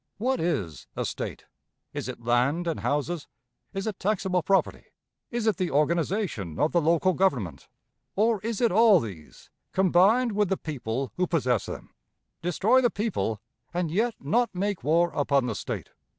[0.17, 1.45] What is a State?
[1.93, 3.27] Is it land and houses?
[3.71, 4.85] Is it taxable property?
[5.29, 7.67] Is it the organization of the local government?
[8.15, 11.93] Or is it all these combined with the people who possess them?
[12.41, 13.41] Destroy the people,
[13.75, 15.91] and yet not make war upon the State!